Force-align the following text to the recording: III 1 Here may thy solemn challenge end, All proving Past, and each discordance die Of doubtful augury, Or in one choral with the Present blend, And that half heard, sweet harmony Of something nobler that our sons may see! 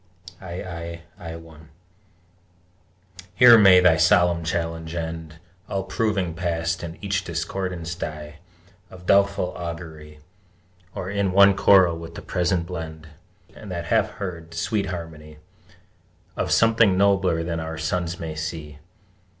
III 0.41 1.03
1 1.17 1.69
Here 3.35 3.55
may 3.59 3.79
thy 3.79 3.97
solemn 3.97 4.43
challenge 4.43 4.95
end, 4.95 5.35
All 5.69 5.83
proving 5.83 6.33
Past, 6.33 6.81
and 6.81 6.97
each 7.03 7.23
discordance 7.23 7.93
die 7.93 8.39
Of 8.89 9.05
doubtful 9.05 9.51
augury, 9.55 10.19
Or 10.95 11.11
in 11.11 11.33
one 11.33 11.55
choral 11.55 11.99
with 11.99 12.15
the 12.15 12.23
Present 12.23 12.65
blend, 12.65 13.09
And 13.55 13.69
that 13.69 13.85
half 13.93 14.13
heard, 14.13 14.55
sweet 14.55 14.87
harmony 14.87 15.37
Of 16.35 16.49
something 16.51 16.97
nobler 16.97 17.43
that 17.43 17.59
our 17.59 17.77
sons 17.77 18.19
may 18.19 18.33
see! 18.33 18.79